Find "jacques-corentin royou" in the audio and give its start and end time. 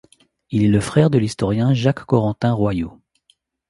1.75-2.91